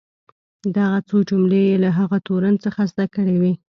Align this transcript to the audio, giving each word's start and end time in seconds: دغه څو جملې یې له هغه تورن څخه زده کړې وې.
دغه 0.75 0.99
څو 1.09 1.17
جملې 1.29 1.61
یې 1.69 1.75
له 1.83 1.89
هغه 1.99 2.17
تورن 2.27 2.55
څخه 2.65 2.81
زده 2.91 3.05
کړې 3.15 3.35
وې. 3.41 3.53